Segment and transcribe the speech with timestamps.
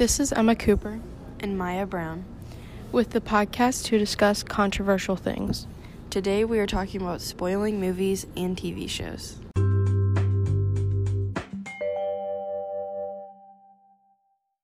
[0.00, 0.98] This is Emma Cooper
[1.40, 2.24] and Maya Brown
[2.90, 5.66] with the podcast to discuss controversial things.
[6.08, 9.36] Today we are talking about spoiling movies and TV shows.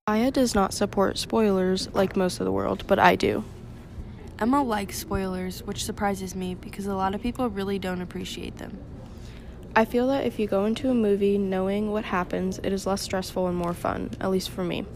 [0.07, 3.45] Aya does not support spoilers like most of the world, but I do.
[4.39, 8.79] Emma likes spoilers, which surprises me because a lot of people really don't appreciate them.
[9.79, 13.03] I feel that if you go into a movie knowing what happens, it is less
[13.03, 14.87] stressful and more fun, at least for me.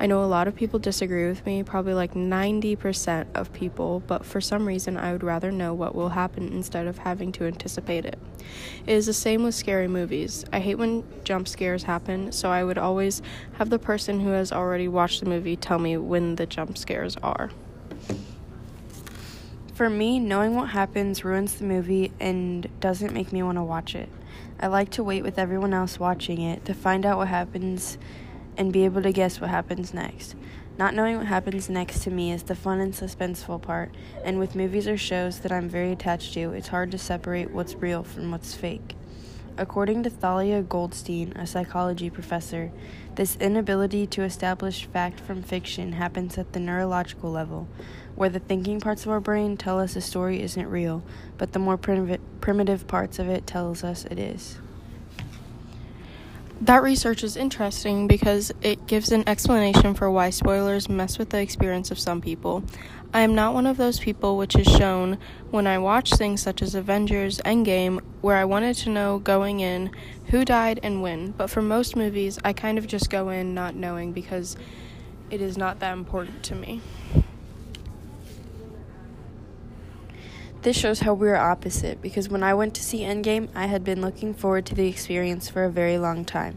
[0.00, 4.24] I know a lot of people disagree with me, probably like 90% of people, but
[4.24, 8.06] for some reason I would rather know what will happen instead of having to anticipate
[8.06, 8.18] it.
[8.86, 10.46] It is the same with scary movies.
[10.50, 13.20] I hate when jump scares happen, so I would always
[13.58, 17.18] have the person who has already watched the movie tell me when the jump scares
[17.18, 17.50] are.
[19.74, 23.94] For me, knowing what happens ruins the movie and doesn't make me want to watch
[23.94, 24.10] it.
[24.60, 27.96] I like to wait with everyone else watching it to find out what happens
[28.58, 30.36] and be able to guess what happens next.
[30.76, 34.54] Not knowing what happens next to me is the fun and suspenseful part, and with
[34.54, 38.30] movies or shows that I'm very attached to, it's hard to separate what's real from
[38.30, 38.94] what's fake.
[39.58, 42.72] According to Thalia Goldstein, a psychology professor,
[43.16, 47.68] this inability to establish fact from fiction happens at the neurological level,
[48.14, 51.02] where the thinking parts of our brain tell us a story isn't real,
[51.36, 54.58] but the more primitive parts of it tells us it is.
[56.62, 61.40] That research is interesting because it gives an explanation for why spoilers mess with the
[61.40, 62.62] experience of some people.
[63.12, 65.18] I am not one of those people which is shown
[65.50, 69.90] when I watch things such as Avengers Endgame, where I wanted to know going in
[70.28, 71.32] who died and when.
[71.32, 74.56] But for most movies, I kind of just go in not knowing because
[75.30, 76.80] it is not that important to me.
[80.62, 83.82] This shows how we are opposite because when I went to see Endgame, I had
[83.82, 86.56] been looking forward to the experience for a very long time.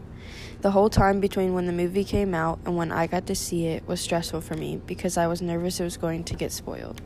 [0.60, 3.66] The whole time between when the movie came out and when I got to see
[3.66, 7.00] it was stressful for me because I was nervous it was going to get spoiled.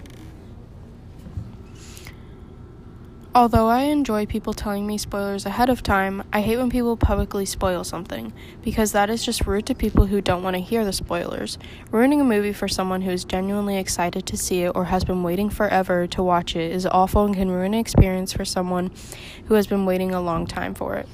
[3.33, 7.47] Although I enjoy people telling me spoilers ahead of time, I hate when people publicly
[7.47, 10.93] spoil something, because that is just rude to people who don't want to hear the
[10.93, 11.56] spoilers.
[11.93, 15.22] Ruining a movie for someone who is genuinely excited to see it or has been
[15.22, 18.91] waiting forever to watch it is awful and can ruin an experience for someone
[19.44, 21.09] who has been waiting a long time for it.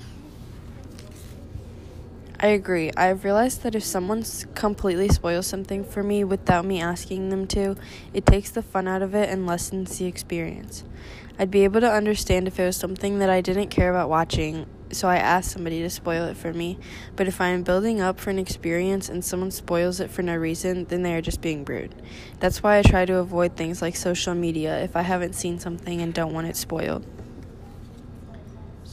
[2.38, 2.90] I agree.
[2.98, 4.22] I've realized that if someone
[4.54, 7.76] completely spoils something for me without me asking them to,
[8.12, 10.84] it takes the fun out of it and lessens the experience.
[11.38, 14.66] I'd be able to understand if it was something that I didn't care about watching,
[14.92, 16.78] so I asked somebody to spoil it for me.
[17.14, 20.36] But if I am building up for an experience and someone spoils it for no
[20.36, 21.94] reason, then they are just being rude.
[22.38, 26.02] That's why I try to avoid things like social media if I haven't seen something
[26.02, 27.06] and don't want it spoiled.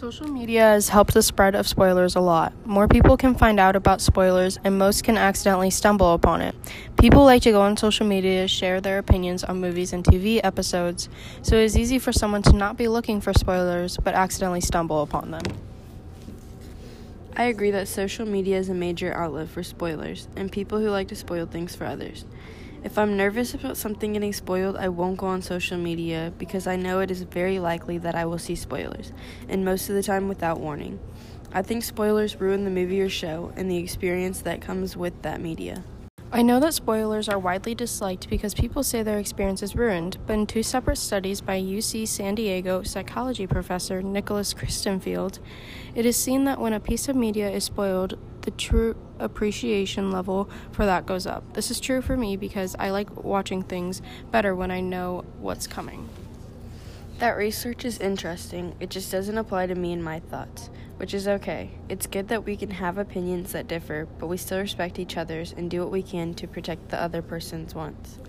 [0.03, 2.52] Social media has helped the spread of spoilers a lot.
[2.66, 6.53] More people can find out about spoilers, and most can accidentally stumble upon it.
[7.00, 10.42] People like to go on social media to share their opinions on movies and TV
[10.44, 11.08] episodes,
[11.42, 15.03] so it is easy for someone to not be looking for spoilers but accidentally stumble
[15.03, 15.44] upon them.
[17.38, 21.08] I agree that social media is a major outlet for spoilers and people who like
[21.08, 22.25] to spoil things for others.
[22.84, 26.76] If I'm nervous about something getting spoiled, I won't go on social media because I
[26.76, 29.14] know it is very likely that I will see spoilers,
[29.48, 31.00] and most of the time without warning.
[31.54, 35.40] I think spoilers ruin the movie or show and the experience that comes with that
[35.40, 35.86] media.
[36.34, 40.34] I know that spoilers are widely disliked because people say their experience is ruined, but
[40.34, 45.40] in two separate studies by UC San Diego psychology professor Nicholas Christenfeld,
[45.96, 50.50] it is seen that when a piece of media is spoiled, the true appreciation level
[50.72, 51.54] for that goes up.
[51.54, 55.68] This is true for me because I like watching things better when I know what's
[55.68, 56.08] coming.
[57.20, 58.76] That research is interesting.
[58.80, 61.72] It just doesn't apply to me and my thoughts, which is okay.
[61.88, 65.54] It's good that we can have opinions that differ, but we still respect each other's
[65.54, 68.20] and do what we can to protect the other person's wants.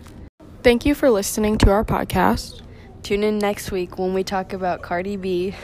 [0.62, 2.62] Thank you for listening to our podcast.
[3.02, 5.54] Tune in next week when we talk about Cardi B.